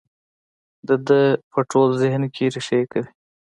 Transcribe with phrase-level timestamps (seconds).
[0.87, 1.21] د ده
[1.51, 3.09] په ټول ذهن کې رېښې کوي.